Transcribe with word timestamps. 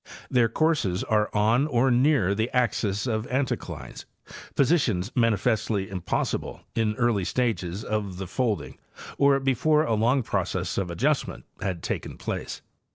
Their 0.31 0.49
courses 0.49 1.03
are 1.03 1.29
on 1.31 1.67
or 1.67 1.91
near 1.91 2.33
the 2.33 2.49
axes 2.57 3.05
of 3.05 3.27
anticlines, 3.27 4.05
positions 4.55 5.11
manifestly 5.15 5.91
impossible 5.91 6.61
in 6.73 6.95
early 6.95 7.23
stages 7.23 7.83
of 7.83 8.17
the 8.17 8.25
folding 8.25 8.79
or 9.19 9.39
before 9.39 9.83
a 9.83 9.93
long 9.93 10.23
process 10.23 10.79
of 10.79 10.89
adjustment 10.89 11.45
had 11.61 11.83
taken 11.83 12.17
place. 12.17 12.63